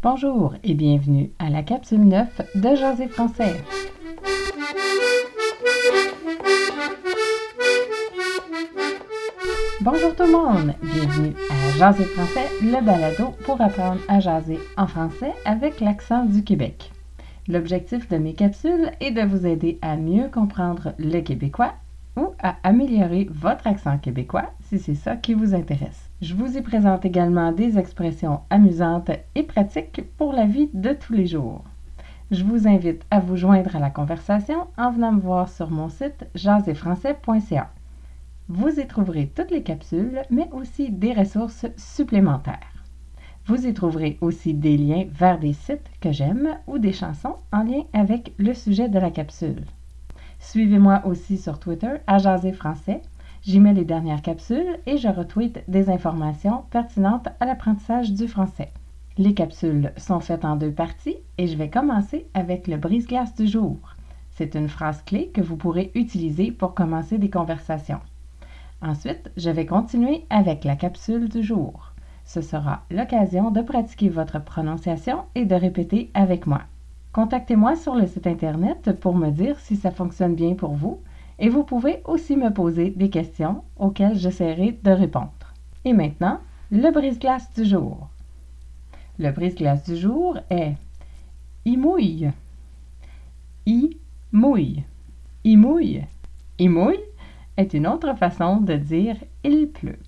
[0.00, 3.56] Bonjour et bienvenue à la capsule 9 de José Français.
[9.80, 14.86] Bonjour tout le monde, bienvenue à Jaser français, le balado pour apprendre à jaser en
[14.86, 16.92] français avec l'accent du Québec.
[17.48, 21.74] L'objectif de mes capsules est de vous aider à mieux comprendre le québécois
[22.42, 26.10] à améliorer votre accent québécois si c'est ça qui vous intéresse.
[26.20, 31.12] Je vous y présente également des expressions amusantes et pratiques pour la vie de tous
[31.12, 31.64] les jours.
[32.30, 35.88] Je vous invite à vous joindre à la conversation en venant me voir sur mon
[35.88, 37.70] site jaséfrançais.ca.
[38.48, 42.84] Vous y trouverez toutes les capsules, mais aussi des ressources supplémentaires.
[43.46, 47.62] Vous y trouverez aussi des liens vers des sites que j'aime ou des chansons en
[47.62, 49.64] lien avec le sujet de la capsule.
[50.38, 53.02] Suivez-moi aussi sur Twitter à Jaser Français
[53.42, 58.72] J'y mets les dernières capsules et je retweete des informations pertinentes à l'apprentissage du français.
[59.16, 63.46] Les capsules sont faites en deux parties et je vais commencer avec le brise-glace du
[63.46, 63.78] jour.
[64.32, 68.00] C'est une phrase clé que vous pourrez utiliser pour commencer des conversations.
[68.82, 71.92] Ensuite, je vais continuer avec la capsule du jour.
[72.24, 76.62] Ce sera l'occasion de pratiquer votre prononciation et de répéter avec moi.
[77.12, 81.00] Contactez-moi sur le site Internet pour me dire si ça fonctionne bien pour vous
[81.38, 85.54] et vous pouvez aussi me poser des questions auxquelles j'essaierai de répondre.
[85.84, 88.08] Et maintenant, le brise-glace du jour.
[89.18, 90.74] Le brise-glace du jour est
[91.64, 92.30] Il mouille.
[93.66, 93.96] Il
[94.32, 94.84] mouille.
[95.44, 96.04] Il mouille.
[96.58, 97.00] Il mouille
[97.58, 99.98] est une autre façon de dire il pleut.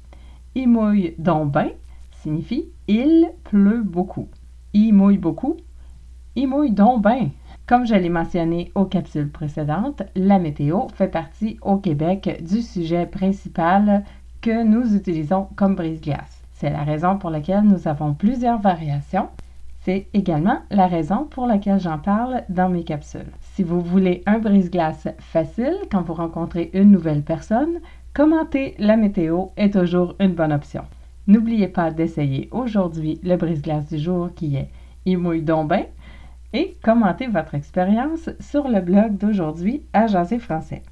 [0.54, 1.70] Il mouille donc ben
[2.12, 4.28] signifie il pleut beaucoup.
[4.72, 5.56] Il mouille beaucoup.
[6.42, 7.28] Il mouille donc ben
[7.66, 13.04] comme je l'ai mentionné aux capsules précédentes, la météo fait partie au Québec du sujet
[13.04, 14.04] principal
[14.40, 16.40] que nous utilisons comme brise-glace.
[16.54, 19.28] C'est la raison pour laquelle nous avons plusieurs variations.
[19.82, 23.30] C'est également la raison pour laquelle j'en parle dans mes capsules.
[23.52, 27.80] Si vous voulez un brise-glace facile quand vous rencontrez une nouvelle personne,
[28.14, 30.84] commenter la météo est toujours une bonne option.
[31.26, 34.70] N'oubliez pas d'essayer aujourd'hui le brise-glace du jour qui est
[35.04, 35.70] Il mouille donc
[36.52, 40.82] et commentez votre expérience sur le blog d'aujourd'hui à Jaser Français.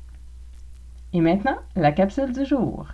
[1.12, 2.86] Et maintenant, la capsule du jour.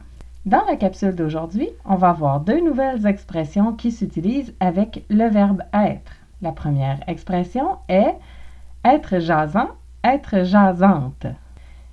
[0.47, 5.63] Dans la capsule d'aujourd'hui, on va voir deux nouvelles expressions qui s'utilisent avec le verbe
[5.73, 6.13] être.
[6.43, 8.15] La première expression est
[8.85, 9.71] être jasant,
[10.05, 11.27] être jasante.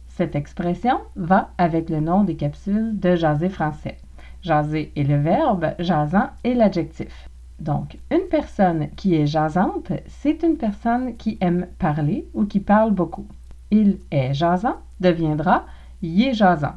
[0.09, 3.97] Cette expression va avec le nom des capsules de Jaser français.
[4.41, 7.29] Jaser est le verbe, jasant est l'adjectif.
[7.61, 12.91] Donc, une personne qui est jasante, c'est une personne qui aime parler ou qui parle
[12.91, 13.27] beaucoup.
[13.69, 15.65] Il est jasant deviendra
[16.01, 16.73] il est jasant.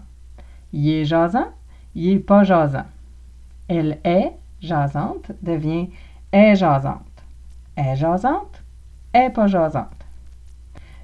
[0.74, 1.48] Il est jasant,
[1.94, 2.84] il est pas jasant.
[3.66, 5.88] Elle est jasante devient
[6.32, 7.00] est jasante.
[7.78, 8.62] Est jasante,
[9.14, 9.88] est pas jasante.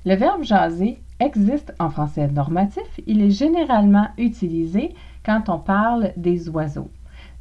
[0.05, 3.01] Le verbe jaser existe en français normatif.
[3.07, 6.91] Il est généralement utilisé quand on parle des oiseaux.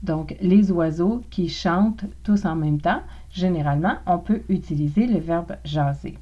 [0.04, 3.02] Donc, les oiseaux qui chantent tous en même temps,
[3.32, 6.18] généralement, on peut utiliser le verbe jaser.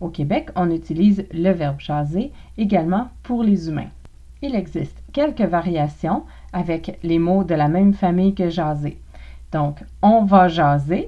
[0.00, 3.90] Au Québec, on utilise le verbe jaser également pour les humains.
[4.42, 8.98] Il existe quelques variations avec les mots de la même famille que jaser.
[9.52, 11.06] Donc, on va jaser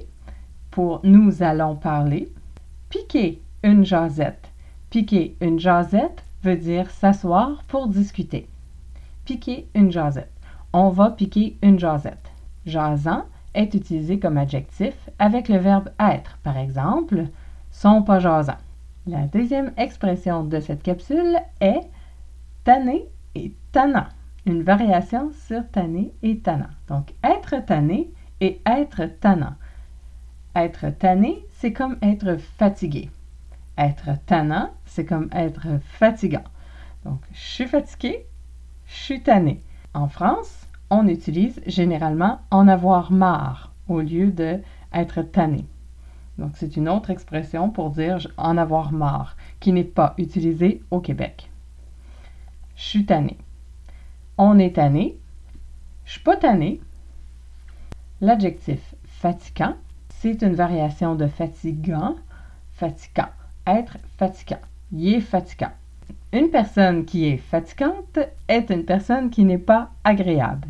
[0.71, 2.29] pour nous allons parler.
[2.89, 4.51] Piquer une jasette.
[4.89, 8.47] Piquer une jasette veut dire s'asseoir pour discuter.
[9.25, 10.31] Piquer une jasette
[10.73, 12.31] on va piquer une jasette.
[12.65, 16.37] Jasant est utilisé comme adjectif avec le verbe être.
[16.43, 17.25] Par exemple,
[17.71, 18.57] sont pas jasants.
[19.07, 21.81] La deuxième expression de cette capsule est
[22.63, 24.07] tanné et tannant.
[24.45, 26.69] Une variation sur tanné et tannant.
[26.87, 28.11] Donc, être tanné
[28.41, 29.55] et être tannant.
[30.55, 33.09] Être tanné, c'est comme être fatigué.
[33.77, 36.43] Être tannant, c'est comme être fatigant.
[37.05, 38.25] Donc, je suis fatigué,
[38.87, 39.61] je suis tanné.
[39.93, 44.59] En France, on utilise généralement en avoir marre au lieu de
[44.93, 45.65] être tanné.
[46.37, 50.99] Donc, c'est une autre expression pour dire en avoir marre, qui n'est pas utilisée au
[50.99, 51.49] Québec.
[52.75, 53.37] Je suis tanné.
[54.37, 55.17] On est tanné.
[56.05, 56.79] Je suis pas tanné.
[58.21, 59.75] L'adjectif fatigant,
[60.09, 62.15] c'est une variation de fatigant,
[62.73, 63.29] fatigant,
[63.65, 64.61] être fatigant.
[64.91, 65.71] Il est fatigant.
[66.33, 70.69] Une personne qui est fatigante est une personne qui n'est pas agréable.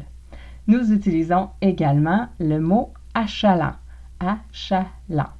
[0.67, 3.73] Nous utilisons également le mot achalant.
[4.19, 5.31] Achalant.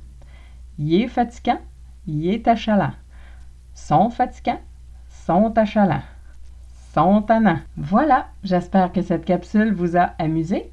[0.80, 1.60] Il est fatigant,
[2.08, 2.94] il est achalant.
[3.74, 4.62] Sont fatigants,
[5.10, 6.04] sont achalants.
[6.94, 7.60] Sont tannants.
[7.76, 10.72] Voilà, j'espère que cette capsule vous a amusé.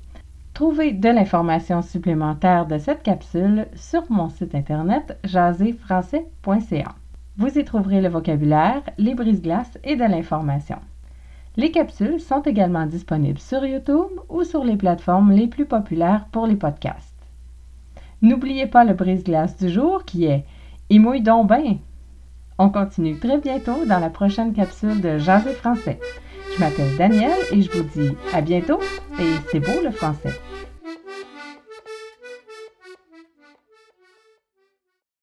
[0.54, 6.94] Trouvez de l'information supplémentaire de cette capsule sur mon site internet jaséfrançais.ca.
[7.36, 10.78] Vous y trouverez le vocabulaire, les brises-glaces et de l'information.
[11.56, 16.46] Les capsules sont également disponibles sur YouTube ou sur les plateformes les plus populaires pour
[16.46, 17.12] les podcasts.
[18.22, 20.44] N'oubliez pas le brise-glace du jour qui est
[20.90, 21.78] Et mouille donc bien.
[22.58, 25.98] On continue très bientôt dans la prochaine capsule de Jaser français.
[26.54, 28.78] Je m'appelle Danielle et je vous dis à bientôt
[29.18, 30.38] et c'est beau le français.